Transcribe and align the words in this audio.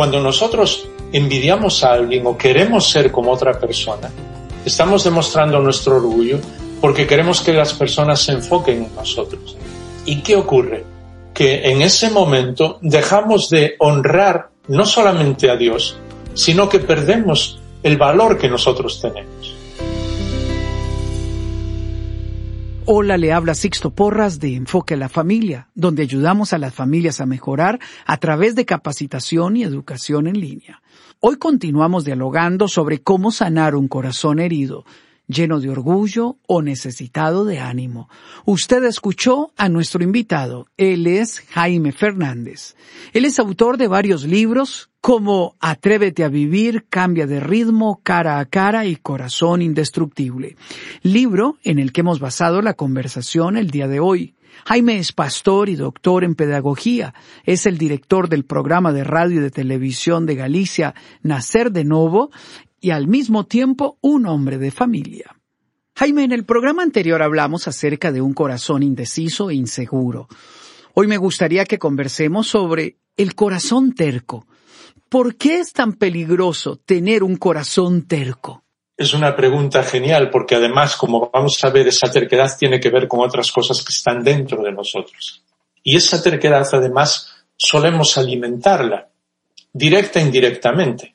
Cuando 0.00 0.18
nosotros 0.18 0.88
envidiamos 1.12 1.84
a 1.84 1.92
alguien 1.92 2.26
o 2.26 2.38
queremos 2.38 2.88
ser 2.88 3.12
como 3.12 3.32
otra 3.32 3.60
persona, 3.60 4.10
estamos 4.64 5.04
demostrando 5.04 5.60
nuestro 5.60 5.96
orgullo 5.96 6.38
porque 6.80 7.06
queremos 7.06 7.42
que 7.42 7.52
las 7.52 7.74
personas 7.74 8.22
se 8.22 8.32
enfoquen 8.32 8.84
en 8.84 8.94
nosotros. 8.94 9.58
¿Y 10.06 10.22
qué 10.22 10.36
ocurre? 10.36 10.86
Que 11.34 11.70
en 11.70 11.82
ese 11.82 12.08
momento 12.08 12.78
dejamos 12.80 13.50
de 13.50 13.74
honrar 13.78 14.48
no 14.68 14.86
solamente 14.86 15.50
a 15.50 15.56
Dios, 15.56 15.98
sino 16.32 16.66
que 16.66 16.78
perdemos 16.78 17.60
el 17.82 17.98
valor 17.98 18.38
que 18.38 18.48
nosotros 18.48 19.02
tenemos. 19.02 19.29
Hola, 22.86 23.18
le 23.18 23.32
habla 23.32 23.54
Sixto 23.54 23.90
Porras 23.90 24.40
de 24.40 24.56
Enfoque 24.56 24.94
a 24.94 24.96
la 24.96 25.10
Familia, 25.10 25.68
donde 25.74 26.02
ayudamos 26.02 26.52
a 26.52 26.58
las 26.58 26.74
familias 26.74 27.20
a 27.20 27.26
mejorar 27.26 27.78
a 28.06 28.16
través 28.16 28.54
de 28.54 28.64
capacitación 28.64 29.56
y 29.56 29.62
educación 29.62 30.26
en 30.26 30.40
línea. 30.40 30.82
Hoy 31.20 31.36
continuamos 31.36 32.06
dialogando 32.06 32.68
sobre 32.68 33.02
cómo 33.02 33.32
sanar 33.32 33.76
un 33.76 33.86
corazón 33.86 34.40
herido 34.40 34.84
lleno 35.30 35.60
de 35.60 35.70
orgullo 35.70 36.38
o 36.46 36.62
necesitado 36.62 37.44
de 37.44 37.58
ánimo. 37.58 38.08
Usted 38.44 38.84
escuchó 38.84 39.52
a 39.56 39.68
nuestro 39.68 40.02
invitado. 40.02 40.66
Él 40.76 41.06
es 41.06 41.40
Jaime 41.50 41.92
Fernández. 41.92 42.76
Él 43.12 43.24
es 43.24 43.38
autor 43.38 43.76
de 43.76 43.88
varios 43.88 44.24
libros 44.24 44.90
como 45.00 45.56
Atrévete 45.60 46.24
a 46.24 46.28
vivir, 46.28 46.86
Cambia 46.90 47.26
de 47.26 47.40
ritmo, 47.40 48.00
Cara 48.02 48.38
a 48.38 48.44
cara 48.44 48.84
y 48.86 48.96
Corazón 48.96 49.62
indestructible. 49.62 50.56
Libro 51.02 51.58
en 51.64 51.78
el 51.78 51.92
que 51.92 52.02
hemos 52.02 52.20
basado 52.20 52.60
la 52.60 52.74
conversación 52.74 53.56
el 53.56 53.70
día 53.70 53.88
de 53.88 54.00
hoy. 54.00 54.34
Jaime 54.66 54.98
es 54.98 55.12
pastor 55.12 55.68
y 55.68 55.76
doctor 55.76 56.24
en 56.24 56.34
pedagogía. 56.34 57.14
Es 57.44 57.66
el 57.66 57.78
director 57.78 58.28
del 58.28 58.44
programa 58.44 58.92
de 58.92 59.04
radio 59.04 59.38
y 59.38 59.42
de 59.42 59.50
televisión 59.50 60.26
de 60.26 60.34
Galicia 60.34 60.94
Nacer 61.22 61.72
de 61.72 61.84
Novo 61.84 62.30
y 62.80 62.90
al 62.90 63.06
mismo 63.06 63.44
tiempo 63.44 63.98
un 64.00 64.26
hombre 64.26 64.58
de 64.58 64.70
familia. 64.70 65.36
Jaime, 65.94 66.24
en 66.24 66.32
el 66.32 66.44
programa 66.44 66.82
anterior 66.82 67.22
hablamos 67.22 67.68
acerca 67.68 68.10
de 68.10 68.22
un 68.22 68.32
corazón 68.32 68.82
indeciso 68.82 69.50
e 69.50 69.54
inseguro. 69.54 70.28
Hoy 70.94 71.06
me 71.06 71.18
gustaría 71.18 71.66
que 71.66 71.78
conversemos 71.78 72.48
sobre 72.48 72.96
el 73.16 73.34
corazón 73.34 73.94
terco. 73.94 74.46
¿Por 75.08 75.36
qué 75.36 75.58
es 75.58 75.72
tan 75.72 75.94
peligroso 75.94 76.76
tener 76.76 77.22
un 77.22 77.36
corazón 77.36 78.06
terco? 78.06 78.64
Es 78.96 79.12
una 79.12 79.36
pregunta 79.36 79.82
genial 79.82 80.30
porque 80.30 80.54
además, 80.54 80.96
como 80.96 81.30
vamos 81.32 81.62
a 81.64 81.70
ver, 81.70 81.88
esa 81.88 82.10
terquedad 82.10 82.50
tiene 82.58 82.80
que 82.80 82.90
ver 82.90 83.08
con 83.08 83.20
otras 83.20 83.50
cosas 83.52 83.84
que 83.84 83.92
están 83.92 84.22
dentro 84.22 84.62
de 84.62 84.72
nosotros. 84.72 85.42
Y 85.82 85.96
esa 85.96 86.22
terquedad 86.22 86.66
además 86.72 87.30
solemos 87.56 88.16
alimentarla, 88.16 89.08
directa 89.72 90.20
e 90.20 90.22
indirectamente 90.22 91.14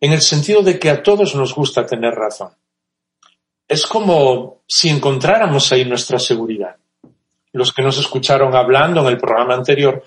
en 0.00 0.12
el 0.12 0.20
sentido 0.20 0.62
de 0.62 0.78
que 0.78 0.90
a 0.90 1.02
todos 1.02 1.34
nos 1.34 1.54
gusta 1.54 1.86
tener 1.86 2.14
razón. 2.14 2.50
Es 3.68 3.86
como 3.86 4.62
si 4.66 4.88
encontráramos 4.88 5.72
ahí 5.72 5.84
nuestra 5.84 6.18
seguridad. 6.18 6.76
Los 7.52 7.72
que 7.72 7.82
nos 7.82 7.98
escucharon 7.98 8.54
hablando 8.54 9.00
en 9.00 9.06
el 9.08 9.18
programa 9.18 9.54
anterior 9.54 10.04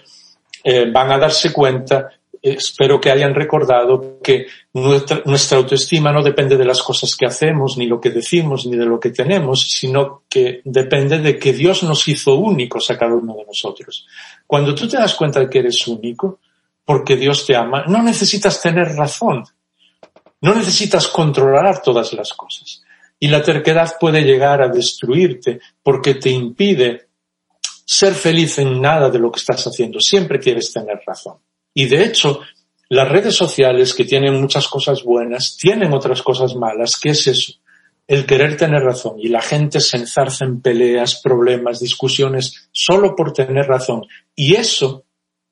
eh, 0.64 0.90
van 0.92 1.12
a 1.12 1.18
darse 1.18 1.52
cuenta, 1.52 2.10
espero 2.42 3.02
que 3.02 3.12
hayan 3.12 3.34
recordado 3.34 4.20
que 4.22 4.48
nuestra 4.74 5.58
autoestima 5.58 6.12
no 6.12 6.24
depende 6.24 6.56
de 6.56 6.66
las 6.66 6.82
cosas 6.82 7.16
que 7.16 7.26
hacemos, 7.26 7.78
ni 7.78 7.88
lo 7.88 8.00
que 8.00 8.12
decimos, 8.12 8.66
ni 8.66 8.78
de 8.78 8.86
lo 8.86 9.00
que 9.00 9.10
tenemos, 9.10 9.68
sino 9.70 10.24
que 10.30 10.62
depende 10.64 11.20
de 11.20 11.38
que 11.38 11.54
Dios 11.54 11.84
nos 11.84 12.08
hizo 12.08 12.36
únicos 12.36 12.90
a 12.92 12.98
cada 12.98 13.16
uno 13.16 13.36
de 13.36 13.46
nosotros. 13.46 14.08
Cuando 14.46 14.74
tú 14.76 14.88
te 14.88 14.98
das 14.98 15.16
cuenta 15.16 15.40
de 15.40 15.50
que 15.50 15.60
eres 15.60 15.86
único, 15.88 16.40
porque 16.86 17.18
Dios 17.18 17.46
te 17.46 17.56
ama, 17.56 17.86
no 17.88 18.02
necesitas 18.02 18.62
tener 18.62 18.96
razón, 18.96 19.44
no 20.42 20.56
necesitas 20.56 21.08
controlar 21.08 21.82
todas 21.82 22.14
las 22.14 22.34
cosas. 22.34 22.84
Y 23.20 23.28
la 23.28 23.44
terquedad 23.44 23.96
puede 24.00 24.22
llegar 24.22 24.62
a 24.62 24.70
destruirte 24.70 25.60
porque 25.84 26.16
te 26.16 26.30
impide 26.30 27.08
ser 27.86 28.14
feliz 28.14 28.60
en 28.60 28.80
nada 28.82 29.10
de 29.10 29.20
lo 29.20 29.32
que 29.32 29.40
estás 29.40 29.66
haciendo. 29.66 30.00
Siempre 30.00 30.40
quieres 30.40 30.72
tener 30.72 31.02
razón. 31.06 31.38
Y 31.74 31.88
de 31.88 32.04
hecho, 32.04 32.42
las 32.88 33.10
redes 33.10 33.36
sociales 33.36 33.94
que 33.94 34.06
tienen 34.06 34.40
muchas 34.40 34.68
cosas 34.68 35.04
buenas, 35.04 35.58
tienen 35.58 35.94
otras 35.94 36.22
cosas 36.22 36.56
malas. 36.56 36.98
¿Qué 37.00 37.10
es 37.10 37.28
eso? 37.28 37.54
El 38.08 38.26
querer 38.26 38.58
tener 38.58 38.82
razón. 38.82 39.20
Y 39.20 39.28
la 39.28 39.42
gente 39.42 39.80
se 39.80 39.98
enzarza 39.98 40.46
en 40.46 40.62
peleas, 40.62 41.22
problemas, 41.22 41.80
discusiones, 41.80 42.70
solo 42.72 43.16
por 43.16 43.34
tener 43.34 43.68
razón. 43.68 44.06
Y 44.36 44.56
eso 44.56 45.04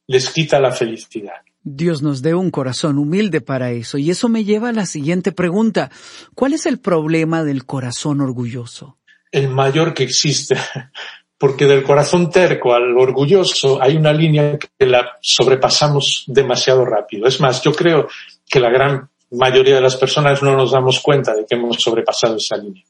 les 0.08 0.30
quita 0.30 0.60
la 0.60 0.72
felicidad. 0.72 1.42
Dios 1.76 2.02
nos 2.02 2.22
dé 2.22 2.34
un 2.34 2.50
corazón 2.50 2.98
humilde 2.98 3.42
para 3.42 3.72
eso. 3.72 3.98
Y 3.98 4.10
eso 4.10 4.30
me 4.30 4.46
lleva 4.46 4.70
a 4.70 4.74
la 4.74 4.86
siguiente 4.86 5.34
pregunta. 5.34 5.92
¿Cuál 6.34 6.54
es 6.54 6.66
el 6.66 6.80
problema 6.80 7.44
del 7.44 7.66
corazón 7.66 8.22
orgulloso? 8.22 8.98
El 9.32 9.50
mayor 9.50 9.94
que 9.94 10.04
existe. 10.04 10.56
Porque 11.38 11.66
del 11.66 11.84
corazón 11.84 12.32
terco 12.32 12.74
al 12.74 12.98
orgulloso 12.98 13.80
hay 13.82 13.96
una 13.96 14.12
línea 14.12 14.58
que 14.58 14.86
la 14.88 15.12
sobrepasamos 15.22 16.24
demasiado 16.26 16.84
rápido. 16.84 17.28
Es 17.28 17.40
más, 17.40 17.62
yo 17.62 17.74
creo 17.74 18.08
que 18.50 18.60
la 18.60 18.72
gran 18.72 19.10
mayoría 19.32 19.76
de 19.76 19.82
las 19.82 19.98
personas 19.98 20.42
no 20.42 20.56
nos 20.56 20.72
damos 20.72 21.00
cuenta 21.00 21.36
de 21.36 21.46
que 21.46 21.56
hemos 21.56 21.78
sobrepasado 21.78 22.38
esa 22.38 22.58
línea. 22.58 22.84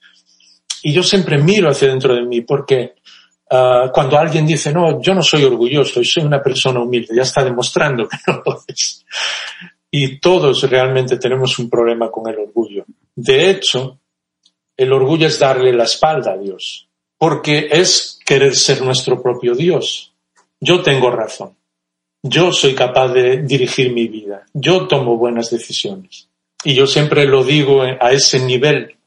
Y 0.83 0.93
yo 0.93 1.03
siempre 1.03 1.39
miro 1.39 1.69
hacia 1.69 1.89
dentro 1.89 2.15
de 2.15 2.21
mí 2.21 2.41
porque 2.41 2.93
Ah, 3.49 3.89
cuando 3.93 4.17
alguien 4.17 4.45
dice, 4.45 4.73
no, 4.73 5.01
yo 5.01 5.13
no 5.13 5.23
soy 5.23 5.43
orgulloso, 5.43 6.03
soy 6.03 6.23
una 6.23 6.41
persona 6.43 6.81
humilde, 6.81 7.15
ya 7.15 7.21
está 7.21 7.43
demostrando 7.43 8.07
que 8.07 8.17
no 8.27 8.41
lo 8.45 8.63
es. 8.67 9.05
Y 9.89 10.19
todos 10.19 10.69
realmente 10.69 11.17
tenemos 11.17 11.57
un 11.59 11.69
problema 11.69 12.11
con 12.11 12.29
el 12.29 12.37
orgullo. 12.39 12.85
De 13.15 13.49
hecho, 13.49 13.99
el 14.75 14.91
orgullo 14.91 15.27
es 15.27 15.39
darle 15.39 15.71
la 15.73 15.85
espalda 15.85 16.33
a 16.33 16.37
Dios, 16.37 16.89
porque 17.17 17.69
es 17.71 18.19
querer 18.25 18.55
ser 18.55 18.81
nuestro 18.81 19.21
propio 19.21 19.55
Dios. 19.55 20.13
Yo 20.59 20.81
tengo 20.81 21.09
razón. 21.09 21.55
Yo 22.21 22.51
soy 22.51 22.75
capaz 22.75 23.09
de 23.09 23.43
dirigir 23.43 23.93
mi 23.93 24.07
vida. 24.07 24.45
Yo 24.53 24.87
tomo 24.87 25.15
buenas 25.15 25.49
decisiones. 25.49 26.27
Y 26.63 26.75
yo 26.75 26.85
siempre 26.85 27.25
lo 27.25 27.43
digo 27.43 27.83
a 27.83 28.11
ese 28.11 28.39
nivel 28.39 28.97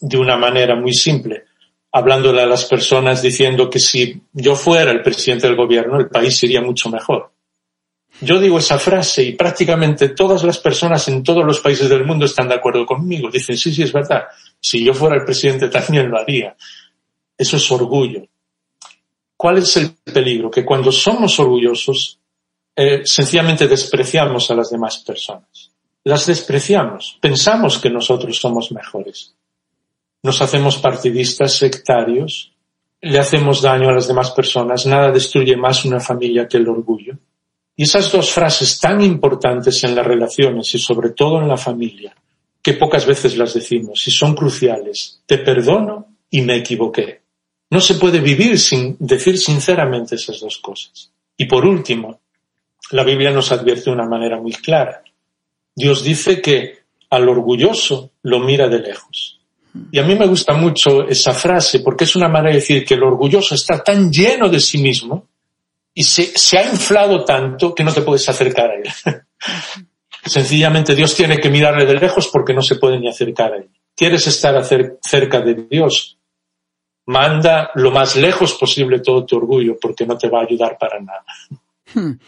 de 0.00 0.18
una 0.18 0.36
manera 0.36 0.76
muy 0.76 0.92
simple 0.92 1.44
hablándole 1.94 2.42
a 2.42 2.46
las 2.46 2.64
personas 2.64 3.22
diciendo 3.22 3.70
que 3.70 3.78
si 3.78 4.20
yo 4.32 4.56
fuera 4.56 4.90
el 4.90 5.00
presidente 5.00 5.46
del 5.46 5.54
gobierno, 5.54 6.00
el 6.00 6.08
país 6.08 6.36
sería 6.36 6.60
mucho 6.60 6.90
mejor. 6.90 7.30
Yo 8.20 8.40
digo 8.40 8.58
esa 8.58 8.80
frase 8.80 9.22
y 9.22 9.32
prácticamente 9.34 10.08
todas 10.08 10.42
las 10.42 10.58
personas 10.58 11.06
en 11.06 11.22
todos 11.22 11.44
los 11.44 11.60
países 11.60 11.88
del 11.88 12.04
mundo 12.04 12.24
están 12.24 12.48
de 12.48 12.56
acuerdo 12.56 12.84
conmigo. 12.84 13.30
Dicen, 13.30 13.56
sí, 13.56 13.72
sí, 13.72 13.82
es 13.84 13.92
verdad. 13.92 14.24
Si 14.60 14.84
yo 14.84 14.92
fuera 14.92 15.14
el 15.14 15.24
presidente 15.24 15.68
también 15.68 16.10
lo 16.10 16.18
haría. 16.18 16.56
Eso 17.38 17.58
es 17.58 17.70
orgullo. 17.70 18.26
¿Cuál 19.36 19.58
es 19.58 19.76
el 19.76 19.92
peligro? 19.92 20.50
Que 20.50 20.64
cuando 20.64 20.90
somos 20.90 21.38
orgullosos, 21.38 22.18
eh, 22.74 23.02
sencillamente 23.04 23.68
despreciamos 23.68 24.50
a 24.50 24.56
las 24.56 24.70
demás 24.70 24.98
personas. 24.98 25.70
Las 26.02 26.26
despreciamos. 26.26 27.18
Pensamos 27.20 27.78
que 27.78 27.90
nosotros 27.90 28.36
somos 28.36 28.72
mejores 28.72 29.36
nos 30.24 30.42
hacemos 30.42 30.78
partidistas 30.78 31.52
sectarios 31.52 32.50
le 33.02 33.18
hacemos 33.18 33.60
daño 33.60 33.90
a 33.90 33.92
las 33.92 34.08
demás 34.08 34.30
personas, 34.30 34.86
nada 34.86 35.12
destruye 35.12 35.54
más 35.56 35.84
una 35.84 36.00
familia 36.00 36.48
que 36.48 36.56
el 36.56 36.66
orgullo. 36.66 37.18
Y 37.76 37.82
esas 37.82 38.10
dos 38.10 38.30
frases 38.30 38.80
tan 38.80 39.02
importantes 39.02 39.84
en 39.84 39.94
las 39.94 40.06
relaciones 40.06 40.74
y 40.74 40.78
sobre 40.78 41.10
todo 41.10 41.42
en 41.42 41.48
la 41.48 41.58
familia, 41.58 42.16
que 42.62 42.72
pocas 42.72 43.04
veces 43.04 43.36
las 43.36 43.52
decimos 43.52 44.06
y 44.06 44.10
son 44.10 44.34
cruciales, 44.34 45.20
te 45.26 45.36
perdono 45.36 46.16
y 46.30 46.40
me 46.40 46.56
equivoqué. 46.56 47.20
No 47.68 47.80
se 47.80 47.96
puede 47.96 48.20
vivir 48.20 48.58
sin 48.58 48.96
decir 48.98 49.36
sinceramente 49.36 50.14
esas 50.14 50.40
dos 50.40 50.56
cosas. 50.56 51.10
Y 51.36 51.44
por 51.44 51.66
último, 51.66 52.20
la 52.92 53.04
Biblia 53.04 53.30
nos 53.30 53.52
advierte 53.52 53.90
de 53.90 53.96
una 53.96 54.08
manera 54.08 54.40
muy 54.40 54.52
clara. 54.52 55.02
Dios 55.76 56.02
dice 56.02 56.40
que 56.40 56.78
al 57.10 57.28
orgulloso 57.28 58.12
lo 58.22 58.40
mira 58.40 58.68
de 58.68 58.78
lejos. 58.78 59.43
Y 59.90 59.98
a 59.98 60.04
mí 60.04 60.14
me 60.14 60.26
gusta 60.26 60.54
mucho 60.54 61.06
esa 61.06 61.32
frase 61.32 61.80
porque 61.80 62.04
es 62.04 62.14
una 62.14 62.28
manera 62.28 62.50
de 62.50 62.60
decir 62.60 62.84
que 62.84 62.94
el 62.94 63.02
orgulloso 63.02 63.54
está 63.54 63.82
tan 63.82 64.10
lleno 64.10 64.48
de 64.48 64.60
sí 64.60 64.78
mismo 64.78 65.26
y 65.92 66.04
se, 66.04 66.58
ha 66.58 66.70
inflado 66.70 67.24
tanto 67.24 67.74
que 67.74 67.84
no 67.84 67.92
te 67.92 68.02
puedes 68.02 68.28
acercar 68.28 68.70
a 68.70 68.74
él. 68.74 68.84
Sencillamente 70.24 70.94
Dios 70.94 71.14
tiene 71.14 71.38
que 71.38 71.50
mirarle 71.50 71.86
de 71.86 71.94
lejos 71.94 72.28
porque 72.28 72.54
no 72.54 72.62
se 72.62 72.76
puede 72.76 72.98
ni 72.98 73.08
acercar 73.08 73.52
a 73.52 73.56
él. 73.56 73.70
¿Quieres 73.96 74.26
estar 74.26 74.64
cerca 74.64 75.40
de 75.40 75.66
Dios? 75.70 76.18
Manda 77.06 77.70
lo 77.74 77.90
más 77.90 78.16
lejos 78.16 78.54
posible 78.54 79.00
todo 79.00 79.26
tu 79.26 79.36
orgullo 79.36 79.76
porque 79.80 80.06
no 80.06 80.16
te 80.16 80.28
va 80.28 80.40
a 80.40 80.44
ayudar 80.44 80.78
para 80.78 81.00
nada. 81.00 81.24
Hmm. 81.92 82.18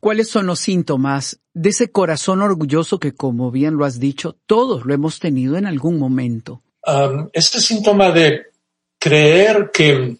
¿Cuáles 0.00 0.28
son 0.28 0.46
los 0.46 0.58
síntomas 0.58 1.40
de 1.54 1.70
ese 1.70 1.90
corazón 1.90 2.42
orgulloso 2.42 2.98
que, 2.98 3.14
como 3.14 3.50
bien 3.50 3.76
lo 3.76 3.86
has 3.86 4.00
dicho, 4.00 4.36
todos 4.44 4.84
lo 4.84 4.92
hemos 4.92 5.18
tenido 5.18 5.56
en 5.56 5.66
algún 5.66 5.98
momento? 5.98 6.62
Este 7.32 7.60
síntoma 7.60 8.10
de 8.10 8.46
creer 8.98 9.70
que 9.72 10.16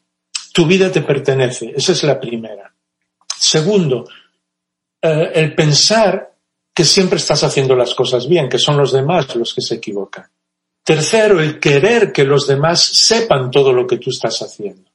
tu 0.52 0.66
vida 0.66 0.90
te 0.90 1.02
pertenece, 1.02 1.72
esa 1.76 1.92
es 1.92 2.02
la 2.04 2.20
primera. 2.20 2.72
Segundo, 3.36 4.06
eh, 5.02 5.32
el 5.34 5.54
pensar 5.54 6.34
que 6.72 6.84
siempre 6.84 7.18
estás 7.18 7.44
haciendo 7.44 7.76
las 7.76 7.94
cosas 7.94 8.28
bien, 8.28 8.48
que 8.48 8.58
son 8.58 8.76
los 8.76 8.92
demás 8.92 9.34
los 9.36 9.54
que 9.54 9.60
se 9.60 9.76
equivocan. 9.76 10.26
Tercero, 10.82 11.40
el 11.40 11.58
querer 11.60 12.12
que 12.12 12.24
los 12.24 12.46
demás 12.46 12.82
sepan 12.82 13.50
todo 13.50 13.72
lo 13.72 13.86
que 13.86 13.98
tú 13.98 14.10
estás 14.10 14.40
haciendo. 14.42 14.90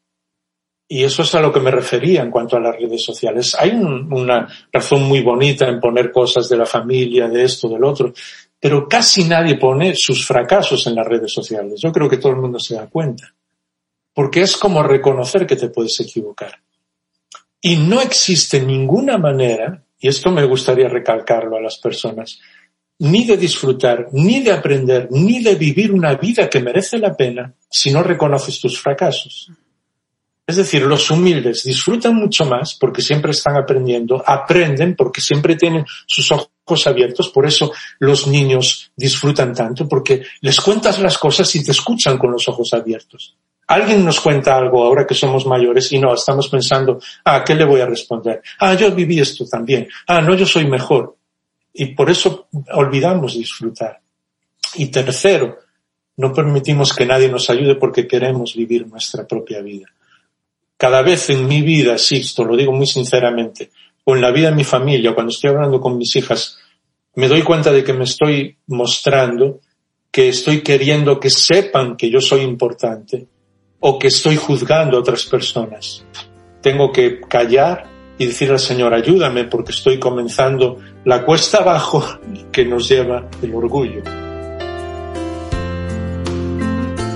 Y 0.88 1.04
eso 1.04 1.22
es 1.22 1.36
a 1.36 1.42
lo 1.42 1.52
que 1.52 1.60
me 1.60 1.72
refería 1.72 2.22
en 2.22 2.32
cuanto 2.32 2.58
a 2.58 2.60
las 2.60 2.76
redes 2.76 3.04
sociales. 3.04 3.56
Hay 3.60 3.72
una 3.72 4.48
razón 4.72 5.04
muy 5.04 5.22
bonita 5.22 5.68
en 5.68 5.80
poner 5.80 6.12
cosas 6.12 6.50
de 6.50 6.58
la 6.58 6.66
familia, 6.66 7.28
de 7.28 7.44
esto, 7.44 7.70
del 7.70 7.84
otro, 7.84 8.12
pero 8.60 8.88
casi 8.88 9.24
nadie 9.24 9.56
pone 9.56 9.96
sus 9.96 10.26
fracasos 10.26 10.86
en 10.88 10.96
las 10.96 11.08
redes 11.08 11.32
sociales. 11.32 11.80
Yo 11.82 11.92
creo 11.92 12.10
que 12.10 12.18
todo 12.18 12.34
el 12.34 12.40
mundo 12.40 12.60
se 12.60 12.76
da 12.76 12.88
cuenta. 12.88 13.34
Porque 14.14 14.42
es 14.42 14.58
como 14.58 14.84
reconocer 14.84 15.48
que 15.48 15.56
te 15.56 15.70
puedes 15.70 16.00
equivocar. 16.02 16.60
Y 17.62 17.78
no 17.78 18.02
existe 18.02 18.62
ninguna 18.62 19.18
manera, 19.18 19.84
y 20.00 20.08
esto 20.08 20.32
me 20.32 20.46
gustaría 20.46 20.90
recalcarlo 20.90 21.58
a 21.58 21.62
las 21.62 21.78
personas, 21.78 22.40
ni 23.00 23.26
de 23.26 23.38
disfrutar, 23.38 24.10
ni 24.12 24.42
de 24.42 24.52
aprender, 24.52 25.08
ni 25.10 25.42
de 25.42 25.56
vivir 25.56 25.94
una 25.94 26.16
vida 26.16 26.50
que 26.50 26.62
merece 26.62 26.98
la 26.98 27.16
pena 27.16 27.54
si 27.70 27.92
no 27.92 28.04
reconoces 28.04 28.60
tus 28.60 28.80
fracasos. 28.80 29.52
Es 30.46 30.56
decir, 30.56 30.82
los 30.82 31.10
humildes 31.12 31.64
disfrutan 31.64 32.16
mucho 32.16 32.44
más 32.46 32.74
porque 32.74 33.02
siempre 33.02 33.32
están 33.32 33.56
aprendiendo, 33.56 34.22
aprenden 34.26 34.96
porque 34.96 35.22
siempre 35.22 35.56
tienen 35.56 35.86
sus 36.08 36.32
ojos 36.32 36.50
abiertos, 36.88 37.30
por 37.30 37.46
eso 37.46 37.72
los 38.00 38.28
niños 38.28 38.92
disfrutan 38.96 39.54
tanto, 39.54 39.88
porque 39.88 40.24
les 40.42 40.60
cuentas 40.60 41.00
las 41.00 41.18
cosas 41.18 41.54
y 41.56 41.64
te 41.64 41.72
escuchan 41.72 42.18
con 42.18 42.32
los 42.32 42.48
ojos 42.48 42.74
abiertos. 42.74 43.36
Alguien 43.68 44.04
nos 44.04 44.20
cuenta 44.20 44.58
algo 44.58 44.84
ahora 44.84 45.06
que 45.06 45.14
somos 45.14 45.46
mayores 45.46 45.92
y 45.92 46.00
no, 46.00 46.14
estamos 46.14 46.50
pensando, 46.50 47.00
ah, 47.26 47.44
¿qué 47.46 47.54
le 47.54 47.66
voy 47.66 47.82
a 47.82 47.86
responder? 47.86 48.42
Ah, 48.60 48.74
yo 48.74 48.92
viví 48.92 49.20
esto 49.20 49.46
también. 49.46 49.88
Ah, 50.08 50.22
no, 50.22 50.36
yo 50.36 50.46
soy 50.46 50.66
mejor. 50.66 51.16
Y 51.74 51.88
por 51.94 52.10
eso 52.10 52.48
olvidamos 52.74 53.36
disfrutar. 53.36 54.00
Y 54.76 54.88
tercero, 54.88 55.60
no 56.18 56.34
permitimos 56.34 56.94
que 56.94 57.06
nadie 57.06 57.30
nos 57.30 57.50
ayude 57.50 57.76
porque 57.76 58.08
queremos 58.08 58.56
vivir 58.56 58.88
nuestra 58.88 59.28
propia 59.28 59.62
vida. 59.62 59.88
Cada 60.76 61.02
vez 61.02 61.30
en 61.30 61.48
mi 61.48 61.62
vida, 61.62 61.98
Sixto, 61.98 62.44
lo 62.44 62.56
digo 62.56 62.72
muy 62.72 62.88
sinceramente, 62.88 63.70
o 64.10 64.16
en 64.16 64.24
la 64.24 64.32
vida 64.32 64.50
de 64.50 64.56
mi 64.56 64.64
familia, 64.64 65.14
cuando 65.14 65.30
estoy 65.30 65.52
hablando 65.52 65.80
con 65.80 65.96
mis 65.96 66.16
hijas, 66.16 66.58
me 67.14 67.28
doy 67.28 67.44
cuenta 67.44 67.72
de 67.72 67.84
que 67.84 67.94
me 67.94 68.06
estoy 68.06 68.58
mostrando 68.66 69.60
que 70.10 70.30
estoy 70.30 70.62
queriendo 70.62 71.20
que 71.20 71.30
sepan 71.30 71.96
que 71.96 72.10
yo 72.10 72.20
soy 72.20 72.42
importante 72.42 73.28
o 73.80 74.00
que 74.00 74.08
estoy 74.08 74.36
juzgando 74.36 74.98
a 74.98 75.02
otras 75.02 75.26
personas. 75.26 76.04
Tengo 76.60 76.92
que 76.92 77.22
callar 77.22 77.88
y 78.18 78.26
decir 78.26 78.50
al 78.50 78.58
Señor, 78.58 78.96
ayúdame 78.96 79.44
porque 79.44 79.74
estoy 79.74 80.00
comenzando 80.00 80.80
la 81.06 81.24
cuesta 81.24 81.60
abajo 81.60 82.04
que 82.52 82.66
nos 82.66 82.90
lleva 82.90 83.30
el 83.44 83.54
orgullo. 83.54 84.02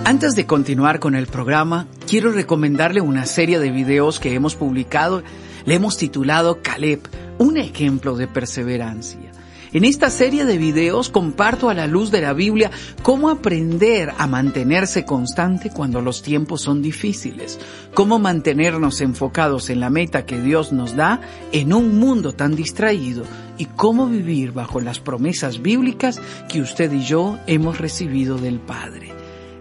Antes 0.05 0.35
de 0.35 0.45
continuar 0.45 0.99
con 0.99 1.15
el 1.15 1.25
programa, 1.25 1.87
quiero 2.07 2.31
recomendarle 2.31 3.01
una 3.01 3.25
serie 3.25 3.57
de 3.57 3.71
videos 3.71 4.19
que 4.19 4.35
hemos 4.35 4.53
publicado. 4.53 5.23
Le 5.65 5.75
hemos 5.75 5.97
titulado 5.97 6.61
Caleb, 6.61 7.01
un 7.37 7.57
ejemplo 7.57 8.15
de 8.15 8.27
perseverancia. 8.27 9.31
En 9.71 9.85
esta 9.85 10.11
serie 10.11 10.45
de 10.45 10.59
videos 10.59 11.09
comparto 11.09 11.67
a 11.67 11.73
la 11.73 11.87
luz 11.87 12.11
de 12.11 12.21
la 12.21 12.33
Biblia 12.33 12.69
cómo 13.01 13.29
aprender 13.29 14.13
a 14.19 14.27
mantenerse 14.27 15.03
constante 15.03 15.71
cuando 15.71 15.99
los 15.99 16.21
tiempos 16.21 16.61
son 16.61 16.83
difíciles, 16.83 17.59
cómo 17.95 18.19
mantenernos 18.19 19.01
enfocados 19.01 19.71
en 19.71 19.79
la 19.79 19.89
meta 19.89 20.27
que 20.27 20.39
Dios 20.39 20.73
nos 20.73 20.95
da 20.95 21.21
en 21.51 21.73
un 21.73 21.97
mundo 21.97 22.33
tan 22.33 22.55
distraído 22.55 23.23
y 23.57 23.65
cómo 23.65 24.07
vivir 24.07 24.51
bajo 24.51 24.79
las 24.79 24.99
promesas 24.99 25.63
bíblicas 25.63 26.21
que 26.49 26.61
usted 26.61 26.91
y 26.91 27.03
yo 27.03 27.39
hemos 27.47 27.79
recibido 27.79 28.37
del 28.37 28.59
Padre. 28.59 29.11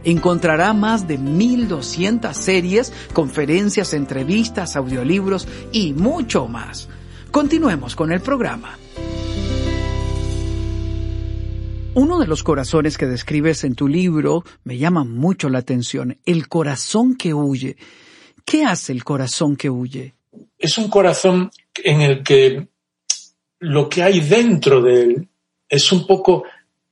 Encontrará 0.04 0.74
más 0.74 1.08
de 1.08 1.18
1200 1.18 2.38
series, 2.38 2.94
conferencias, 3.14 3.96
entrevistas, 3.96 4.76
audiolibros 4.76 5.48
y 5.72 5.94
mucho 5.94 6.48
más. 6.48 6.90
Continuemos 7.34 7.96
con 7.96 8.12
el 8.12 8.22
programa. 8.22 8.78
Uno 11.96 12.20
de 12.20 12.28
los 12.28 12.44
corazones 12.44 12.96
que 12.96 13.08
describes 13.08 13.64
en 13.64 13.74
tu 13.74 13.88
libro 13.88 14.44
me 14.64 14.78
llama 14.78 15.04
mucho 15.04 15.50
la 15.50 15.58
atención, 15.58 16.20
el 16.28 16.48
corazón 16.48 17.18
que 17.18 17.34
huye. 17.34 17.76
¿Qué 18.46 18.66
hace 18.66 18.92
el 18.92 19.04
corazón 19.04 19.56
que 19.56 19.68
huye? 19.72 20.14
Es 20.60 20.78
un 20.78 20.92
corazón 20.92 21.50
en 21.84 22.02
el 22.02 22.22
que 22.22 22.68
lo 23.62 23.90
que 23.90 24.04
hay 24.04 24.20
dentro 24.20 24.84
de 24.84 25.02
él 25.02 25.28
es 25.68 25.92
un 25.92 26.06
poco 26.06 26.44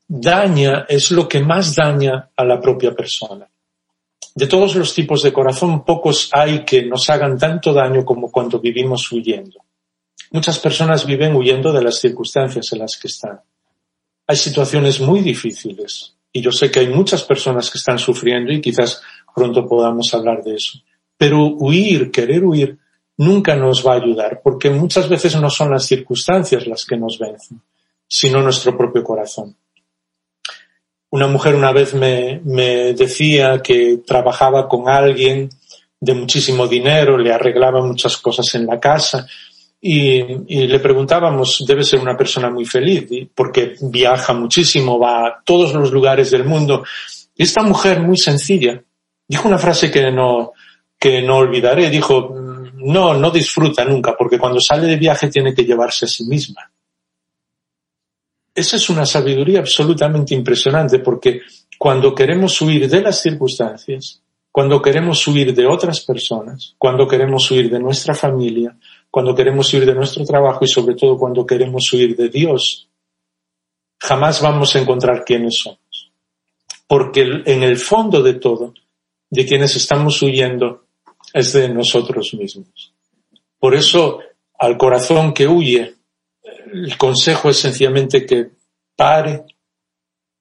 daña, 0.07 0.87
es 0.89 1.11
lo 1.11 1.27
que 1.29 1.41
más 1.41 1.75
daña 1.75 2.31
a 2.35 2.43
la 2.43 2.59
propia 2.59 2.95
persona. 2.95 3.47
De 4.33 4.47
todos 4.47 4.75
los 4.75 4.91
tipos 4.95 5.21
de 5.21 5.31
corazón, 5.31 5.85
pocos 5.85 6.31
hay 6.33 6.65
que 6.65 6.83
nos 6.83 7.07
hagan 7.11 7.37
tanto 7.37 7.71
daño 7.73 8.03
como 8.03 8.31
cuando 8.31 8.59
vivimos 8.59 9.11
huyendo. 9.11 9.59
Muchas 10.31 10.59
personas 10.59 11.05
viven 11.05 11.35
huyendo 11.35 11.71
de 11.71 11.83
las 11.83 11.99
circunstancias 11.99 12.73
en 12.73 12.79
las 12.79 12.97
que 12.97 13.07
están 13.07 13.41
hay 14.31 14.37
situaciones 14.37 15.01
muy 15.01 15.19
difíciles 15.19 16.15
y 16.31 16.41
yo 16.41 16.53
sé 16.53 16.71
que 16.71 16.79
hay 16.79 16.87
muchas 16.87 17.23
personas 17.23 17.69
que 17.69 17.77
están 17.77 17.99
sufriendo 17.99 18.53
y 18.53 18.61
quizás 18.61 19.01
pronto 19.35 19.67
podamos 19.67 20.13
hablar 20.13 20.41
de 20.41 20.55
eso. 20.55 20.79
Pero 21.17 21.47
huir, 21.47 22.11
querer 22.11 22.45
huir, 22.45 22.77
nunca 23.17 23.57
nos 23.57 23.85
va 23.85 23.91
a 23.91 23.97
ayudar 23.97 24.39
porque 24.41 24.69
muchas 24.69 25.09
veces 25.09 25.35
no 25.35 25.49
son 25.49 25.71
las 25.71 25.85
circunstancias 25.85 26.65
las 26.65 26.85
que 26.85 26.95
nos 26.95 27.19
vencen, 27.19 27.61
sino 28.07 28.41
nuestro 28.41 28.77
propio 28.77 29.03
corazón. 29.03 29.57
Una 31.09 31.27
mujer 31.27 31.55
una 31.55 31.73
vez 31.73 31.93
me, 31.93 32.39
me 32.45 32.93
decía 32.93 33.61
que 33.61 33.97
trabajaba 34.07 34.69
con 34.69 34.87
alguien 34.87 35.49
de 35.99 36.13
muchísimo 36.13 36.67
dinero, 36.67 37.17
le 37.17 37.33
arreglaba 37.33 37.85
muchas 37.85 38.15
cosas 38.15 38.55
en 38.55 38.65
la 38.65 38.79
casa 38.79 39.27
y, 39.83 40.67
le 40.67 40.79
preguntábamos, 40.79 41.65
debe 41.67 41.83
ser 41.83 41.99
una 41.99 42.15
persona 42.15 42.51
muy 42.51 42.65
feliz, 42.65 43.07
porque 43.33 43.75
viaja 43.81 44.31
muchísimo, 44.33 44.99
va 44.99 45.27
a 45.27 45.41
todos 45.43 45.73
los 45.73 45.91
lugares 45.91 46.29
del 46.29 46.45
mundo. 46.45 46.83
Y 47.35 47.43
esta 47.43 47.63
mujer 47.63 47.99
muy 47.99 48.17
sencilla 48.17 48.83
dijo 49.27 49.47
una 49.47 49.57
frase 49.57 49.89
que 49.89 50.11
no, 50.11 50.51
que 50.99 51.23
no 51.23 51.37
olvidaré. 51.37 51.89
Dijo, 51.89 52.35
no, 52.75 53.15
no 53.15 53.31
disfruta 53.31 53.83
nunca, 53.83 54.15
porque 54.15 54.37
cuando 54.37 54.61
sale 54.61 54.85
de 54.85 54.97
viaje 54.97 55.29
tiene 55.29 55.53
que 55.55 55.65
llevarse 55.65 56.05
a 56.05 56.09
sí 56.09 56.25
misma. 56.25 56.71
Esa 58.53 58.75
es 58.75 58.89
una 58.89 59.05
sabiduría 59.05 59.59
absolutamente 59.59 60.35
impresionante, 60.35 60.99
porque 60.99 61.41
cuando 61.79 62.13
queremos 62.13 62.61
huir 62.61 62.87
de 62.87 63.01
las 63.01 63.19
circunstancias, 63.19 64.21
cuando 64.51 64.81
queremos 64.81 65.25
huir 65.27 65.55
de 65.55 65.65
otras 65.65 66.01
personas, 66.01 66.75
cuando 66.77 67.07
queremos 67.07 67.49
huir 67.49 67.71
de 67.71 67.79
nuestra 67.79 68.13
familia, 68.13 68.77
cuando 69.11 69.35
queremos 69.35 69.71
huir 69.73 69.85
de 69.85 69.93
nuestro 69.93 70.23
trabajo 70.23 70.63
y 70.63 70.69
sobre 70.69 70.95
todo 70.95 71.17
cuando 71.17 71.45
queremos 71.45 71.91
huir 71.91 72.15
de 72.15 72.29
Dios, 72.29 72.87
jamás 73.99 74.41
vamos 74.41 74.73
a 74.73 74.79
encontrar 74.79 75.25
quiénes 75.25 75.59
somos. 75.59 76.11
Porque 76.87 77.21
en 77.45 77.61
el 77.61 77.77
fondo 77.77 78.23
de 78.23 78.35
todo, 78.35 78.73
de 79.29 79.45
quienes 79.45 79.75
estamos 79.75 80.21
huyendo, 80.21 80.85
es 81.33 81.51
de 81.53 81.69
nosotros 81.69 82.33
mismos. 82.33 82.93
Por 83.59 83.75
eso, 83.75 84.19
al 84.57 84.77
corazón 84.77 85.33
que 85.33 85.47
huye, 85.47 85.93
el 86.73 86.97
consejo 86.97 87.49
es 87.49 87.57
sencillamente 87.57 88.25
que 88.25 88.49
pare, 88.95 89.43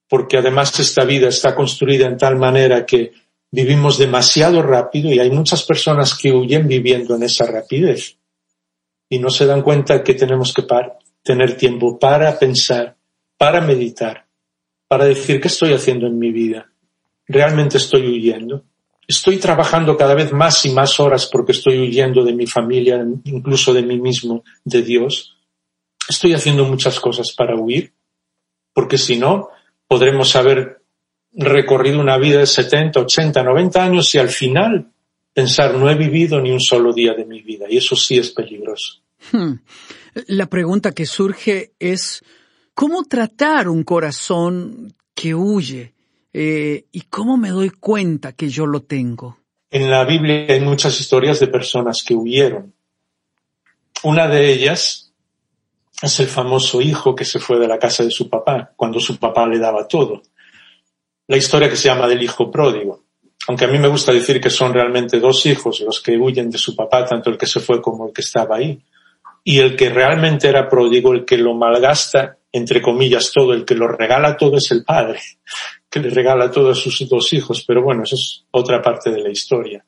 porque 0.09 0.39
además 0.39 0.79
esta 0.79 1.05
vida 1.05 1.29
está 1.29 1.57
construida 1.57 2.07
en 2.07 2.17
tal 2.17 2.37
manera 2.37 2.87
que 2.87 3.13
vivimos 3.51 3.99
demasiado 3.99 4.63
rápido 4.63 5.13
y 5.13 5.19
hay 5.19 5.31
muchas 5.31 5.65
personas 5.65 6.17
que 6.17 6.33
huyen 6.33 6.69
viviendo 6.69 7.17
en 7.17 7.25
esa 7.25 7.47
rapidez 7.47 8.20
y 9.11 9.19
no 9.19 9.29
se 9.29 9.45
dan 9.45 9.61
cuenta 9.61 10.03
que 10.03 10.15
tenemos 10.15 10.55
que 10.55 10.65
tener 11.23 11.57
tiempo 11.57 11.99
para 11.99 12.39
pensar, 12.39 12.97
para 13.37 13.61
meditar, 13.61 14.27
para 14.89 15.05
decir 15.05 15.41
qué 15.41 15.49
estoy 15.49 15.73
haciendo 15.75 16.07
en 16.07 16.19
mi 16.19 16.31
vida. 16.31 16.71
¿Realmente 17.27 17.77
estoy 17.77 18.07
huyendo? 18.07 18.65
Estoy 19.07 19.39
trabajando 19.39 19.97
cada 19.97 20.15
vez 20.15 20.33
más 20.33 20.65
y 20.65 20.71
más 20.71 21.01
horas 21.01 21.27
porque 21.27 21.53
estoy 21.53 21.81
huyendo 21.81 22.25
de 22.25 22.33
mi 22.33 22.47
familia, 22.47 23.05
incluso 23.25 23.75
de 23.75 23.83
mí 23.83 24.01
mismo, 24.01 24.45
de 24.65 24.83
Dios. 24.83 25.37
Estoy 26.09 26.33
haciendo 26.33 26.65
muchas 26.65 27.01
cosas 27.01 27.33
para 27.37 27.57
huir, 27.57 27.93
porque 28.73 28.97
si 28.97 29.17
no, 29.17 29.49
podremos 29.89 30.37
haber 30.37 30.83
recorrido 31.33 32.01
una 32.01 32.17
vida 32.17 32.39
de 32.39 32.47
70, 32.47 33.01
80, 33.01 33.43
90 33.43 33.83
años 33.83 34.15
y 34.15 34.19
al 34.19 34.29
final 34.29 34.93
pensar 35.33 35.75
no 35.75 35.91
he 35.91 35.95
vivido 35.95 36.41
ni 36.41 36.51
un 36.51 36.61
solo 36.61 36.93
día 36.93 37.15
de 37.15 37.25
mi 37.25 37.43
vida 37.43 37.67
y 37.69 37.77
eso 37.77 37.97
sí 37.97 38.19
es 38.19 38.31
peligroso. 38.31 39.01
Hmm. 39.33 39.55
La 40.27 40.47
pregunta 40.47 40.93
que 40.93 41.07
surge 41.07 41.73
es 41.79 42.23
¿cómo 42.75 43.05
tratar 43.05 43.69
un 43.69 43.85
corazón 43.85 44.95
que 45.15 45.35
huye? 45.35 45.95
Eh, 46.33 46.87
¿Y 46.93 47.03
cómo 47.03 47.37
me 47.37 47.51
doy 47.51 47.71
cuenta 47.71 48.33
que 48.33 48.49
yo 48.49 48.67
lo 48.67 48.83
tengo? 48.83 49.39
En 49.71 49.91
la 49.91 50.05
Biblia 50.05 50.47
hay 50.49 50.61
muchas 50.61 50.99
historias 51.01 51.39
de 51.41 51.47
personas 51.47 52.03
que 52.03 52.15
huyeron. 52.15 52.75
Una 54.03 54.29
de 54.29 54.53
ellas 54.53 55.13
es 56.03 56.21
el 56.21 56.27
famoso 56.27 56.81
hijo 56.81 57.15
que 57.15 57.25
se 57.25 57.39
fue 57.39 57.59
de 57.59 57.69
la 57.69 57.79
casa 57.79 58.03
de 58.03 58.11
su 58.11 58.29
papá, 58.29 58.73
cuando 58.77 58.99
su 58.99 59.19
papá 59.19 59.47
le 59.47 59.59
daba 59.59 59.87
todo. 59.87 60.23
La 61.27 61.37
historia 61.37 61.69
que 61.69 61.77
se 61.77 61.89
llama 61.89 62.09
del 62.09 62.23
hijo 62.23 62.51
pródigo. 62.51 63.05
Aunque 63.49 63.65
a 63.65 63.69
mí 63.69 63.79
me 63.79 63.89
gusta 63.89 64.13
decir 64.13 64.41
que 64.41 64.51
son 64.51 64.73
realmente 64.73 65.19
dos 65.19 65.45
hijos 65.47 65.81
los 65.81 66.01
que 66.01 66.17
huyen 66.17 66.51
de 66.51 66.59
su 66.59 66.77
papá, 66.77 67.05
tanto 67.05 67.31
el 67.31 67.39
que 67.39 67.47
se 67.47 67.61
fue 67.61 67.81
como 67.81 68.09
el 68.09 68.13
que 68.13 68.21
estaba 68.21 68.57
ahí. 68.57 68.81
Y 69.43 69.59
el 69.59 69.75
que 69.77 69.89
realmente 69.89 70.49
era 70.49 70.69
pródigo, 70.69 71.13
el 71.13 71.25
que 71.25 71.39
lo 71.39 71.55
malgasta, 71.55 72.39
entre 72.53 72.83
comillas, 72.83 73.33
todo, 73.33 73.55
el 73.55 73.65
que 73.65 73.75
lo 73.75 73.89
regala 73.89 74.37
todo 74.37 74.59
es 74.59 74.71
el 74.71 74.85
padre 74.85 75.21
que 75.91 76.01
le 76.01 76.11
regala 76.11 76.47
a 76.47 76.51
todos 76.51 76.79
sus 76.79 77.09
dos 77.09 77.33
hijos, 77.33 77.65
pero 77.67 77.83
bueno, 77.83 78.05
eso 78.05 78.15
es 78.15 78.45
otra 78.53 78.81
parte 78.81 79.11
de 79.11 79.23
la 79.23 79.31
historia. 79.31 79.85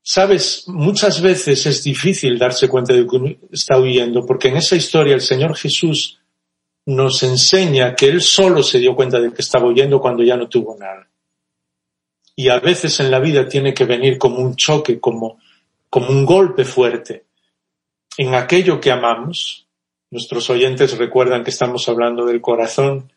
Sabes, 0.00 0.68
muchas 0.68 1.20
veces 1.20 1.66
es 1.66 1.82
difícil 1.82 2.38
darse 2.38 2.68
cuenta 2.68 2.92
de 2.92 3.04
que 3.04 3.16
uno 3.16 3.34
está 3.50 3.76
huyendo, 3.76 4.24
porque 4.24 4.48
en 4.48 4.58
esa 4.58 4.76
historia 4.76 5.14
el 5.14 5.20
Señor 5.20 5.56
Jesús 5.56 6.20
nos 6.86 7.24
enseña 7.24 7.96
que 7.96 8.06
Él 8.06 8.22
solo 8.22 8.62
se 8.62 8.78
dio 8.78 8.94
cuenta 8.94 9.18
de 9.18 9.32
que 9.32 9.42
estaba 9.42 9.66
huyendo 9.66 10.00
cuando 10.00 10.22
ya 10.22 10.36
no 10.36 10.48
tuvo 10.48 10.76
nada. 10.78 11.08
Y 12.36 12.50
a 12.50 12.60
veces 12.60 13.00
en 13.00 13.10
la 13.10 13.18
vida 13.18 13.48
tiene 13.48 13.74
que 13.74 13.84
venir 13.84 14.18
como 14.18 14.38
un 14.38 14.54
choque, 14.54 15.00
como, 15.00 15.38
como 15.90 16.10
un 16.10 16.24
golpe 16.24 16.64
fuerte 16.64 17.24
en 18.18 18.34
aquello 18.34 18.80
que 18.80 18.92
amamos. 18.92 19.66
Nuestros 20.10 20.48
oyentes 20.50 20.96
recuerdan 20.96 21.42
que 21.42 21.50
estamos 21.50 21.88
hablando 21.88 22.24
del 22.24 22.40
corazón 22.40 23.10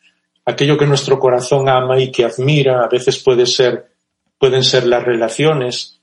aquello 0.49 0.77
que 0.77 0.85
nuestro 0.85 1.19
corazón 1.19 1.69
ama 1.69 1.99
y 1.99 2.11
que 2.11 2.25
admira, 2.25 2.83
a 2.83 2.87
veces 2.87 3.19
puede 3.19 3.45
ser, 3.45 3.91
pueden 4.37 4.63
ser 4.63 4.85
las 4.85 5.03
relaciones. 5.03 6.01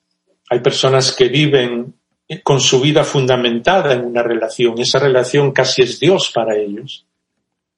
Hay 0.49 0.61
personas 0.61 1.13
que 1.13 1.29
viven 1.29 1.95
con 2.43 2.61
su 2.61 2.81
vida 2.81 3.05
fundamentada 3.05 3.93
en 3.93 4.05
una 4.05 4.23
relación, 4.23 4.79
esa 4.79 4.99
relación 4.99 5.53
casi 5.53 5.83
es 5.83 6.01
Dios 6.01 6.31
para 6.35 6.57
ellos. 6.57 7.07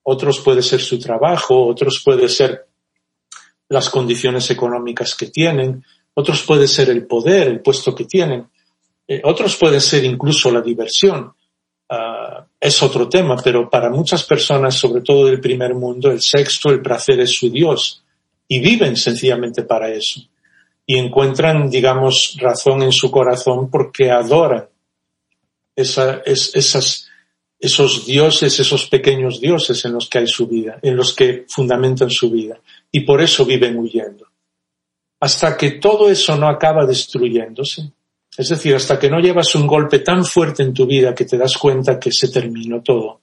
Otros 0.02 0.40
puede 0.40 0.62
ser 0.62 0.80
su 0.80 0.99
trabajo, 0.99 1.66
otros 1.66 2.02
puede 2.04 2.28
ser 2.28 2.67
las 3.68 3.90
condiciones 3.90 4.50
económicas 4.50 5.14
que 5.14 5.26
tienen, 5.26 5.84
otros 6.14 6.42
puede 6.42 6.66
ser 6.66 6.90
el 6.90 7.06
poder, 7.06 7.48
el 7.48 7.60
puesto 7.60 7.94
que 7.94 8.04
tienen, 8.04 8.48
eh, 9.06 9.20
otros 9.25 9.56
pueden 9.56 9.80
ser 9.80 10.04
incluso 10.04 10.50
la 10.50 10.60
diversión. 10.60 11.32
Ah, 11.88 12.44
es 12.60 12.82
otro 12.82 13.08
tema, 13.08 13.37
pero 13.42 13.70
para 13.70 13.88
muchas 13.88 14.25
personas, 14.25 14.75
sobre 14.75 15.00
todo 15.00 15.26
del 15.26 15.40
primer 15.40 15.75
mundo, 15.75 16.10
el 16.10 16.20
sexo, 16.20 16.70
el 16.70 16.82
placer 16.82 17.20
es 17.20 17.30
su 17.30 17.50
Dios 17.50 18.04
y 18.46 18.60
viven 18.60 18.96
sencillamente 18.96 19.62
para 19.62 19.90
eso. 19.90 20.20
Y 20.84 20.96
encuentran, 20.96 21.70
digamos, 21.70 22.37
razón 22.40 22.82
en 22.82 22.92
su 22.92 23.10
corazón 23.10 23.70
porque 23.70 24.10
adoran 24.10 24.68
esa, 25.76 26.22
esas, 26.25 27.08
esos 27.59 28.07
dioses, 28.07 28.59
esos 28.61 28.88
pequeños 28.88 29.41
dioses 29.41 29.85
en 29.85 29.93
los 29.93 30.09
que 30.09 30.19
hay 30.19 30.27
su 30.29 30.47
vida, 30.47 30.79
en 30.83 30.97
los 30.97 31.15
que 31.15 31.45
fundamentan 31.49 32.11
su 32.11 32.31
vida. 32.31 32.61
Y 32.93 33.00
por 33.00 33.21
eso 33.21 33.45
viven 33.45 33.77
huyendo. 33.77 34.27
Hasta 35.21 35.57
que 35.57 35.73
todo 35.73 36.09
eso 36.09 36.37
no 36.37 36.49
acaba 36.49 36.87
destruyéndose, 36.87 37.91
es 38.37 38.49
decir, 38.49 38.77
hasta 38.77 39.00
que 39.00 39.11
no 39.11 39.19
llevas 39.19 39.55
un 39.57 39.67
golpe 39.67 39.99
tan 39.99 40.25
fuerte 40.25 40.62
en 40.62 40.73
tu 40.73 40.87
vida 40.87 41.12
que 41.12 41.25
te 41.25 41.37
das 41.37 41.59
cuenta 41.59 41.99
que 41.99 42.12
se 42.12 42.29
terminó 42.29 42.81
todo, 42.83 43.23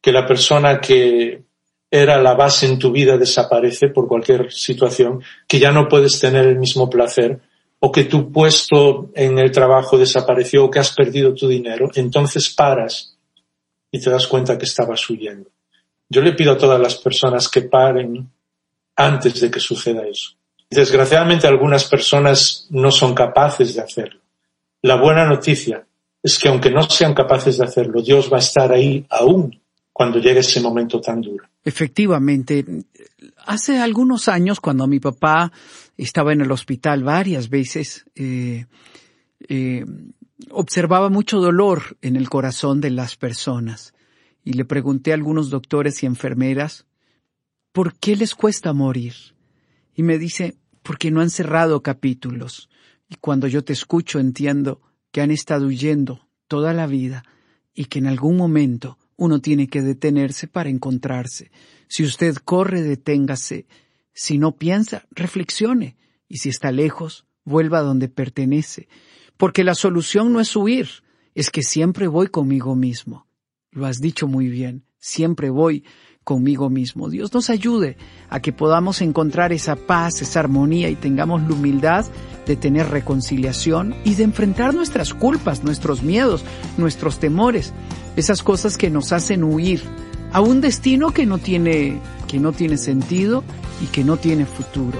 que 0.00 0.12
la 0.12 0.24
persona 0.24 0.80
que 0.80 1.42
era 1.90 2.22
la 2.22 2.34
base 2.34 2.66
en 2.66 2.78
tu 2.78 2.92
vida 2.92 3.18
desaparece 3.18 3.88
por 3.88 4.06
cualquier 4.06 4.52
situación, 4.52 5.20
que 5.48 5.58
ya 5.58 5.72
no 5.72 5.88
puedes 5.88 6.20
tener 6.20 6.46
el 6.46 6.60
mismo 6.60 6.88
placer, 6.88 7.40
o 7.80 7.90
que 7.90 8.04
tu 8.04 8.30
puesto 8.30 9.10
en 9.16 9.38
el 9.38 9.50
trabajo 9.50 9.98
desapareció, 9.98 10.64
o 10.64 10.70
que 10.70 10.78
has 10.78 10.94
perdido 10.94 11.34
tu 11.34 11.48
dinero, 11.48 11.90
entonces 11.96 12.54
paras 12.54 13.09
y 13.90 14.00
te 14.00 14.10
das 14.10 14.26
cuenta 14.26 14.58
que 14.58 14.64
estabas 14.64 15.08
huyendo. 15.08 15.50
Yo 16.08 16.22
le 16.22 16.32
pido 16.32 16.52
a 16.52 16.58
todas 16.58 16.80
las 16.80 16.96
personas 16.96 17.48
que 17.48 17.62
paren 17.62 18.30
antes 18.96 19.40
de 19.40 19.50
que 19.50 19.60
suceda 19.60 20.06
eso. 20.06 20.32
Desgraciadamente 20.68 21.46
algunas 21.46 21.84
personas 21.84 22.66
no 22.70 22.90
son 22.90 23.14
capaces 23.14 23.74
de 23.74 23.82
hacerlo. 23.82 24.20
La 24.82 24.96
buena 24.96 25.26
noticia 25.26 25.86
es 26.22 26.38
que 26.38 26.48
aunque 26.48 26.70
no 26.70 26.82
sean 26.82 27.14
capaces 27.14 27.58
de 27.58 27.64
hacerlo, 27.64 28.02
Dios 28.02 28.32
va 28.32 28.36
a 28.36 28.40
estar 28.40 28.72
ahí 28.72 29.04
aún 29.10 29.60
cuando 29.92 30.18
llegue 30.18 30.40
ese 30.40 30.60
momento 30.60 31.00
tan 31.00 31.20
duro. 31.20 31.44
Efectivamente, 31.64 32.64
hace 33.44 33.78
algunos 33.78 34.28
años 34.28 34.60
cuando 34.60 34.86
mi 34.86 35.00
papá 35.00 35.52
estaba 35.96 36.32
en 36.32 36.40
el 36.40 36.52
hospital 36.52 37.04
varias 37.04 37.50
veces, 37.50 38.06
eh, 38.14 38.66
eh, 39.48 39.84
observaba 40.50 41.08
mucho 41.08 41.40
dolor 41.40 41.98
en 42.02 42.16
el 42.16 42.28
corazón 42.28 42.80
de 42.80 42.90
las 42.90 43.16
personas 43.16 43.94
y 44.44 44.54
le 44.54 44.64
pregunté 44.64 45.12
a 45.12 45.14
algunos 45.14 45.50
doctores 45.50 46.02
y 46.02 46.06
enfermeras, 46.06 46.86
¿por 47.72 47.94
qué 47.94 48.16
les 48.16 48.34
cuesta 48.34 48.72
morir? 48.72 49.14
Y 49.94 50.02
me 50.02 50.18
dice, 50.18 50.56
porque 50.82 51.10
no 51.10 51.20
han 51.20 51.30
cerrado 51.30 51.82
capítulos. 51.82 52.68
Y 53.08 53.16
cuando 53.16 53.46
yo 53.48 53.64
te 53.64 53.72
escucho 53.72 54.18
entiendo 54.18 54.80
que 55.12 55.20
han 55.20 55.30
estado 55.30 55.66
huyendo 55.66 56.28
toda 56.48 56.72
la 56.72 56.86
vida 56.86 57.24
y 57.74 57.86
que 57.86 57.98
en 57.98 58.06
algún 58.06 58.36
momento 58.36 58.98
uno 59.16 59.40
tiene 59.40 59.68
que 59.68 59.82
detenerse 59.82 60.46
para 60.46 60.70
encontrarse. 60.70 61.50
Si 61.88 62.04
usted 62.04 62.36
corre, 62.36 62.82
deténgase. 62.82 63.66
Si 64.12 64.38
no 64.38 64.56
piensa, 64.56 65.06
reflexione. 65.10 65.96
Y 66.28 66.38
si 66.38 66.48
está 66.48 66.72
lejos, 66.72 67.26
vuelva 67.44 67.78
a 67.78 67.82
donde 67.82 68.08
pertenece. 68.08 68.88
Porque 69.40 69.64
la 69.64 69.74
solución 69.74 70.34
no 70.34 70.40
es 70.40 70.54
huir, 70.54 70.86
es 71.34 71.48
que 71.48 71.62
siempre 71.62 72.08
voy 72.08 72.26
conmigo 72.26 72.76
mismo. 72.76 73.26
Lo 73.70 73.86
has 73.86 73.98
dicho 73.98 74.28
muy 74.28 74.48
bien, 74.48 74.84
siempre 74.98 75.48
voy 75.48 75.82
conmigo 76.24 76.68
mismo. 76.68 77.08
Dios 77.08 77.32
nos 77.32 77.48
ayude 77.48 77.96
a 78.28 78.40
que 78.40 78.52
podamos 78.52 79.00
encontrar 79.00 79.54
esa 79.54 79.76
paz, 79.76 80.20
esa 80.20 80.40
armonía 80.40 80.90
y 80.90 80.94
tengamos 80.94 81.40
la 81.40 81.54
humildad 81.54 82.04
de 82.46 82.54
tener 82.54 82.90
reconciliación 82.90 83.94
y 84.04 84.14
de 84.14 84.24
enfrentar 84.24 84.74
nuestras 84.74 85.14
culpas, 85.14 85.64
nuestros 85.64 86.02
miedos, 86.02 86.44
nuestros 86.76 87.18
temores, 87.18 87.72
esas 88.16 88.42
cosas 88.42 88.76
que 88.76 88.90
nos 88.90 89.10
hacen 89.10 89.42
huir 89.42 89.80
a 90.32 90.42
un 90.42 90.60
destino 90.60 91.12
que 91.12 91.24
no 91.24 91.38
tiene, 91.38 91.98
que 92.28 92.38
no 92.38 92.52
tiene 92.52 92.76
sentido 92.76 93.42
y 93.82 93.86
que 93.86 94.04
no 94.04 94.18
tiene 94.18 94.44
futuro. 94.44 94.98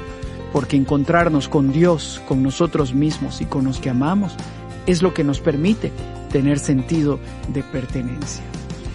Porque 0.53 0.77
encontrarnos 0.77 1.49
con 1.49 1.73
Dios, 1.73 2.21
con 2.27 2.43
nosotros 2.43 2.95
mismos 2.95 3.41
y 3.41 3.47
con 3.47 3.65
los 3.65 3.79
que 3.79 3.91
amamos 3.91 4.35
es 4.87 5.03
lo 5.03 5.15
que 5.15 5.25
nos 5.25 5.41
permite 5.41 5.93
tener 6.31 6.59
sentido 6.59 7.19
de 7.53 7.63
pertenencia. 7.63 8.43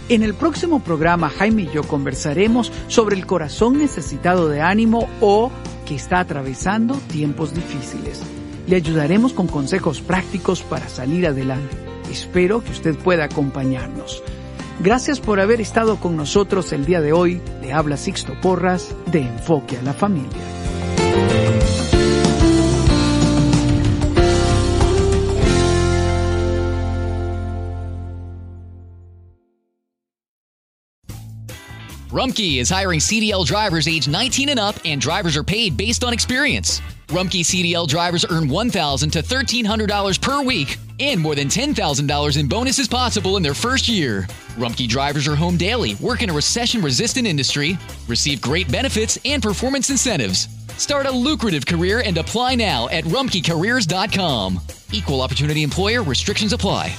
En 0.08 0.22
el 0.22 0.36
próximo 0.36 0.82
programa, 0.82 1.30
Jaime 1.30 1.64
y 1.64 1.70
yo 1.74 1.84
conversaremos 1.84 2.72
sobre 2.88 3.16
el 3.16 3.26
corazón 3.26 3.80
necesitado 3.80 4.50
de 4.50 4.62
ánimo 4.62 5.08
o 5.20 5.52
que 5.86 5.96
está 5.96 6.20
atravesando 6.20 6.96
tiempos 7.12 7.54
difíciles. 7.54 8.22
Le 8.68 8.76
ayudaremos 8.76 9.34
con 9.34 9.48
consejos 9.48 10.02
prácticos 10.02 10.62
para 10.62 10.90
salir 10.90 11.26
adelante. 11.26 11.76
Espero 12.12 12.64
que 12.64 12.72
usted 12.72 12.96
pueda 12.96 13.26
acompañarnos. 13.26 14.24
Gracias 14.80 15.20
por 15.20 15.40
haber 15.40 15.62
estado 15.62 16.00
con 16.00 16.18
nosotros 16.18 16.72
el 16.72 16.86
día 16.86 17.02
de 17.02 17.14
hoy. 17.14 17.42
Le 17.62 17.74
habla 17.74 17.98
Sixto 17.98 18.34
Porras 18.42 18.94
de 19.12 19.22
Enfoque 19.22 19.78
a 19.78 19.82
la 19.82 19.94
Familia. 19.94 20.65
Rumkey 32.16 32.60
is 32.60 32.70
hiring 32.70 33.02
CDL 33.02 33.46
drivers 33.46 33.90
age 33.90 34.08
19 34.08 34.48
and 34.48 34.58
up, 34.58 34.78
and 34.86 35.02
drivers 35.02 35.36
are 35.36 35.44
paid 35.44 35.76
based 35.76 36.02
on 36.02 36.14
experience. 36.14 36.82
Rumkey 37.08 37.42
CDL 37.42 37.88
drivers 37.88 38.26
earn 38.30 38.48
$1,000 38.48 39.12
to 39.12 39.22
$1,300 39.22 40.22
per 40.22 40.44
week 40.44 40.78
and 41.00 41.20
more 41.20 41.36
than 41.36 41.48
$10,000 41.48 42.40
in 42.40 42.48
bonuses 42.48 42.88
possible 42.88 43.38
in 43.38 43.44
their 43.44 43.54
first 43.54 43.88
year. 43.88 44.24
Rumkey 44.56 44.88
drivers 44.88 45.28
are 45.28 45.36
home 45.36 45.58
daily, 45.58 45.96
work 45.96 46.22
in 46.22 46.30
a 46.30 46.34
recession 46.34 46.82
resistant 46.82 47.28
industry, 47.28 47.78
receive 48.08 48.42
great 48.42 48.72
benefits 48.72 49.18
and 49.26 49.44
performance 49.44 49.90
incentives. 49.90 50.48
Start 50.78 51.06
a 51.06 51.12
lucrative 51.12 51.66
career 51.66 52.02
and 52.06 52.18
apply 52.18 52.56
now 52.56 52.90
at 52.90 53.04
rumkeycareers.com. 53.06 54.60
Equal 54.92 55.22
opportunity 55.22 55.64
employer 55.64 56.04
restrictions 56.04 56.54
apply. 56.54 56.96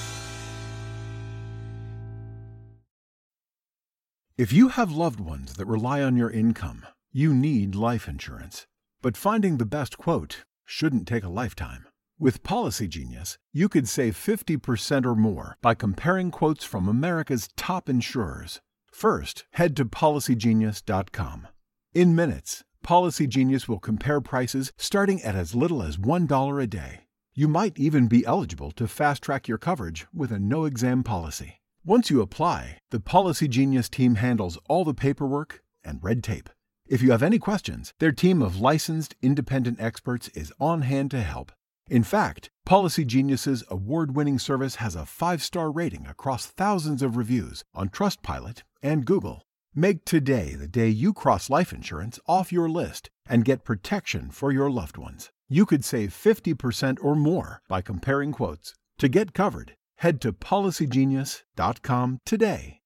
If 4.39 4.53
you 4.53 4.69
have 4.69 4.93
loved 4.93 5.19
ones 5.19 5.55
that 5.55 5.67
rely 5.67 6.03
on 6.03 6.15
your 6.15 6.31
income, 6.31 6.87
you 7.11 7.33
need 7.33 7.75
life 7.75 8.07
insurance. 8.07 8.67
But 9.03 9.17
finding 9.17 9.59
the 9.59 9.67
best 9.67 9.99
quote 9.99 10.45
shouldn't 10.65 11.07
take 11.07 11.25
a 11.25 11.29
lifetime. 11.29 11.87
With 12.19 12.43
Policy 12.43 12.89
Genius, 12.89 13.37
you 13.53 13.69
could 13.69 13.89
save 13.89 14.17
50% 14.17 15.05
or 15.05 15.15
more 15.15 15.59
by 15.61 15.75
comparing 15.75 16.31
quotes 16.31 16.65
from 16.65 16.89
America's 16.89 17.49
top 17.57 17.89
insurers. 17.91 18.61
First, 18.91 19.45
head 19.53 19.77
to 19.77 19.85
policygenius.com. 19.85 21.49
In 21.93 22.15
minutes, 22.15 22.65
Policy 22.83 23.27
Genius 23.27 23.69
will 23.69 23.79
compare 23.79 24.21
prices 24.21 24.73
starting 24.79 25.21
at 25.23 25.35
as 25.35 25.55
little 25.55 25.83
as 25.83 25.99
$1 25.99 26.63
a 26.63 26.67
day. 26.67 27.01
You 27.35 27.49
might 27.49 27.79
even 27.79 28.07
be 28.07 28.25
eligible 28.25 28.71
to 28.73 28.89
fast 28.89 29.23
track 29.23 29.47
your 29.47 29.59
coverage 29.59 30.07
with 30.15 30.33
a 30.33 30.39
no 30.39 30.65
exam 30.65 31.03
policy. 31.03 31.61
Once 31.85 32.09
you 32.11 32.23
apply, 32.23 32.79
the 32.91 33.01
Policy 33.01 33.47
Genius 33.47 33.91
team 33.91 34.15
handles 34.15 34.57
all 34.69 34.85
the 34.85 34.95
paperwork 34.95 35.63
and 35.85 36.03
red 36.03 36.25
tape. 36.25 36.49
If 36.89 37.03
you 37.03 37.11
have 37.11 37.23
any 37.23 37.41
questions, 37.41 37.95
their 37.99 38.13
team 38.13 38.41
of 38.41 38.61
licensed 38.61 39.17
independent 39.21 39.81
experts 39.81 40.29
is 40.29 40.53
on 40.61 40.83
hand 40.83 41.11
to 41.11 41.21
help. 41.21 41.51
In 41.89 42.05
fact, 42.05 42.51
Policy 42.65 43.05
Genius's 43.05 43.65
award-winning 43.69 44.39
service 44.39 44.77
has 44.77 44.95
a 44.95 45.01
5-star 45.01 45.73
rating 45.73 46.07
across 46.07 46.47
thousands 46.47 47.03
of 47.03 47.17
reviews 47.17 47.65
on 47.75 47.89
Trustpilot 47.89 48.63
and 48.85 49.05
Google. 49.05 49.43
Make 49.75 50.05
today 50.05 50.55
the 50.55 50.69
day 50.69 50.89
you 50.89 51.13
cross 51.13 51.51
life 51.51 51.73
insurance 51.73 52.21
off 52.29 52.53
your 52.53 52.69
list 52.69 53.11
and 53.29 53.45
get 53.45 53.65
protection 53.65 54.31
for 54.31 54.53
your 54.53 54.71
loved 54.71 54.97
ones. 54.97 55.31
You 55.49 55.67
could 55.67 55.85
save 55.85 56.11
50% 56.11 56.99
or 57.03 57.17
more 57.17 57.63
by 57.69 57.83
comparing 57.83 58.31
quotes. 58.31 58.75
To 58.99 59.09
get 59.09 59.35
covered, 59.35 59.75
head 59.97 60.21
to 60.21 60.33
policygenius.com 60.33 62.21
today. 62.25 62.81